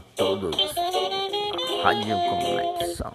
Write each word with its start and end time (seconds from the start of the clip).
a 0.00 0.02
todos. 0.16 0.56
Rádio 1.82 2.16
Conexão. 2.30 3.12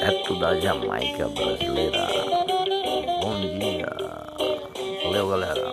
É 0.00 0.38
da 0.38 0.60
Jamaica 0.60 1.28
brasileira. 1.28 2.06
Bom 3.20 3.40
dia. 3.58 3.88
Valeu, 5.02 5.28
galera. 5.28 5.72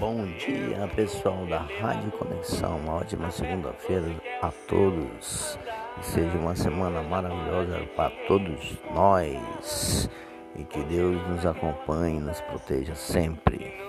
Bom 0.00 0.26
dia, 0.36 0.88
pessoal 0.96 1.46
da 1.46 1.58
Rádio 1.80 2.10
Conexão. 2.12 2.78
Uma 2.78 2.96
ótima 2.96 3.30
segunda-feira 3.30 4.10
a 4.42 4.50
todos. 4.66 5.56
Que 5.96 6.06
seja 6.06 6.38
uma 6.38 6.56
semana 6.56 7.02
maravilhosa 7.04 7.86
para 7.94 8.10
todos 8.26 8.76
nós. 8.92 10.10
E 10.56 10.64
que 10.64 10.82
Deus 10.82 11.24
nos 11.28 11.46
acompanhe 11.46 12.18
e 12.18 12.20
nos 12.20 12.40
proteja 12.40 12.96
sempre. 12.96 13.87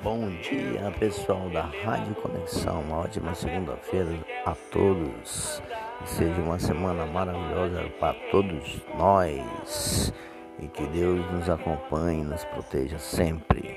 Bom 0.00 0.28
dia, 0.42 0.92
pessoal 1.00 1.48
da 1.50 1.62
Rádio 1.62 2.14
Conexão. 2.14 2.82
Uma 2.82 2.98
ótima 2.98 3.34
segunda-feira 3.34 4.16
a 4.46 4.54
todos. 4.70 5.60
Que 5.98 6.08
seja 6.08 6.40
uma 6.40 6.56
semana 6.56 7.04
maravilhosa 7.04 7.82
para 7.98 8.14
todos 8.30 8.80
nós. 8.96 10.12
E 10.60 10.68
que 10.68 10.86
Deus 10.86 11.28
nos 11.32 11.50
acompanhe 11.50 12.22
e 12.22 12.24
nos 12.26 12.44
proteja 12.44 12.96
sempre. 12.96 13.76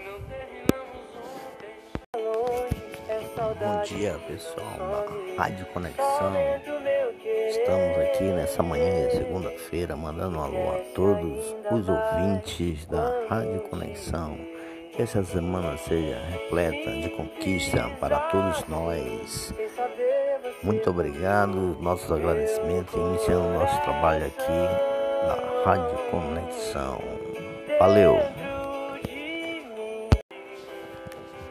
Bom 3.59 3.81
dia, 3.83 4.13
pessoal 4.27 4.77
da 4.77 5.41
Rádio 5.43 5.65
Conexão. 5.73 6.33
Estamos 7.49 7.97
aqui 7.97 8.23
nessa 8.25 8.61
manhã 8.61 9.07
de 9.07 9.17
segunda-feira 9.17 9.95
mandando 9.95 10.37
um 10.37 10.43
alô 10.43 10.71
a 10.71 10.77
todos 10.93 11.55
os 11.71 11.89
ouvintes 11.89 12.85
da 12.85 13.25
Rádio 13.27 13.61
Conexão 13.61 14.37
que 14.91 15.01
essa 15.01 15.23
semana 15.23 15.77
seja 15.77 16.19
repleta 16.29 16.91
de 16.91 17.09
conquista 17.11 17.89
para 17.99 18.19
todos 18.29 18.65
nós. 18.67 19.53
Muito 20.61 20.89
obrigado, 20.89 21.77
nossos 21.79 22.11
agradecimentos, 22.11 22.93
iniciando 22.93 23.47
o 23.47 23.53
nosso 23.53 23.81
trabalho 23.81 24.25
aqui 24.25 24.51
na 25.27 25.63
Rádio 25.63 25.97
Conexão. 26.09 27.01
Valeu! 27.79 28.19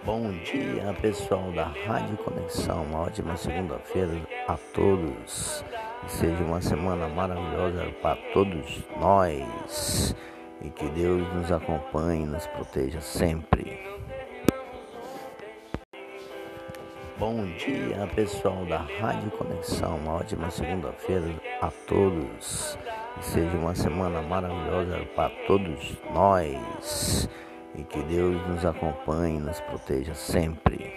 Bom 0.05 0.30
dia, 0.44 0.94
pessoal 1.00 1.50
da 1.52 1.64
Rádio 1.86 2.16
Conexão. 2.18 2.83
Uma 2.83 3.02
ótima 3.02 3.36
segunda-feira 3.36 4.12
a 4.48 4.56
todos. 4.74 5.64
Seja 6.08 6.42
uma 6.42 6.61
semana 6.61 7.08
maravilhosa 7.08 7.86
para 8.02 8.16
todos 8.33 8.83
nós 8.98 10.14
e 10.62 10.70
que 10.70 10.89
Deus 10.89 11.27
nos 11.34 11.50
acompanhe 11.50 12.25
e 12.25 12.27
nos 12.27 12.47
proteja 12.48 13.00
sempre. 13.00 13.80
Bom 17.19 17.44
dia, 17.58 18.08
pessoal 18.14 18.64
da 18.64 18.78
Rádio 18.78 19.30
Conexão. 19.33 19.97
Uma 19.97 20.14
ótima 20.14 20.50
segunda-feira 20.50 21.27
a 21.61 21.70
todos. 21.86 22.78
Que 23.17 23.25
seja 23.25 23.56
uma 23.58 23.75
semana 23.75 24.22
maravilhosa 24.22 25.05
para 25.14 25.28
todos 25.47 25.98
nós 26.14 27.28
e 27.74 27.83
que 27.83 28.02
Deus 28.05 28.41
nos 28.48 28.64
acompanhe 28.64 29.36
e 29.36 29.41
nos 29.41 29.61
proteja 29.61 30.14
sempre. 30.14 30.95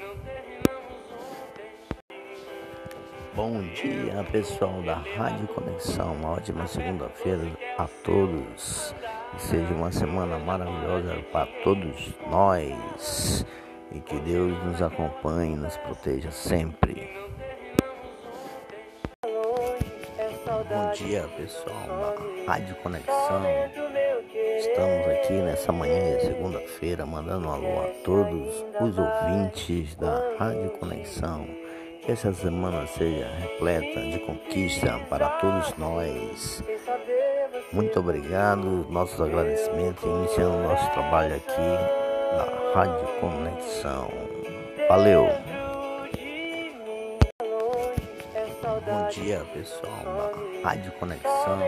Bom 3.35 3.61
dia, 3.73 4.23
pessoal 4.31 4.79
da 4.83 4.93
Rádio 4.93 5.47
Conexão. 5.47 6.13
Uma 6.13 6.33
ótima 6.33 6.67
segunda-feira 6.67 7.41
a 7.79 7.87
todos. 8.03 8.93
Que 9.31 9.41
seja 9.41 9.73
uma 9.73 9.91
semana 9.91 10.37
maravilhosa 10.37 11.15
para 11.31 11.47
todos 11.63 12.13
nós. 12.29 13.43
E 13.91 13.99
que 13.99 14.19
Deus 14.19 14.63
nos 14.63 14.79
acompanhe 14.83 15.55
e 15.55 15.57
nos 15.57 15.75
proteja 15.77 16.29
sempre. 16.29 17.11
Bom 20.69 20.91
dia, 20.93 21.27
pessoal 21.35 21.87
da 21.87 22.51
Rádio 22.53 22.75
Conexão. 22.83 23.43
Estamos 24.59 25.07
aqui 25.07 25.33
nessa 25.33 25.71
manhã 25.71 26.17
de 26.17 26.25
segunda-feira 26.27 27.03
mandando 27.03 27.47
um 27.47 27.51
alô 27.51 27.81
a 27.81 27.87
todos 28.03 28.63
os 28.79 28.95
ouvintes 28.95 29.95
da 29.95 30.21
Rádio 30.37 30.69
Conexão. 30.77 31.62
Que 32.05 32.11
essa 32.11 32.33
semana 32.33 32.85
seja 32.85 33.29
repleta 33.39 34.01
de 34.01 34.19
conquista 34.19 34.99
para 35.09 35.29
todos 35.39 35.73
nós. 35.77 36.61
Muito 37.71 37.97
obrigado, 37.97 38.85
nossos 38.89 39.21
agradecimentos, 39.21 40.03
iniciando 40.03 40.57
nosso 40.63 40.91
trabalho 40.91 41.35
aqui 41.35 41.61
na 42.35 42.73
Rádio 42.73 43.07
Conexão. 43.21 44.11
Valeu! 44.89 45.27
Bom 48.85 49.07
dia, 49.09 49.41
pessoal 49.53 50.03
da 50.03 50.69
Rádio 50.69 50.91
Conexão. 50.99 51.59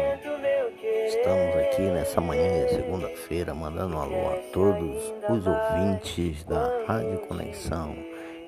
Estamos 1.08 1.56
aqui 1.56 1.82
nessa 1.82 2.20
manhã 2.20 2.66
de 2.66 2.76
segunda-feira 2.76 3.54
mandando 3.54 3.96
um 3.96 4.02
alô 4.02 4.30
a 4.32 4.38
todos 4.52 5.14
os 5.30 5.48
ouvintes 5.48 6.44
da 6.44 6.84
Rádio 6.86 7.20
Conexão. 7.20 7.96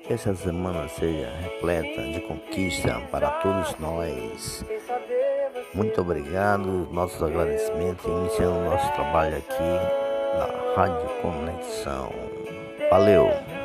Que 0.08 0.14
essa 0.14 0.34
semana 0.34 0.88
seja 0.88 1.30
repleta 1.42 2.02
de 2.02 2.20
conquista 2.22 2.98
para 3.10 3.28
todos 3.42 3.78
nós. 3.78 4.64
Muito 5.74 6.00
obrigado, 6.00 6.88
nossos 6.90 7.22
agradecimentos, 7.22 8.06
iniciando 8.06 8.70
nosso 8.70 8.90
trabalho 8.94 9.36
aqui 9.36 9.62
na 10.38 10.74
Rádio 10.74 11.10
Conexão. 11.20 12.10
Valeu! 12.90 13.57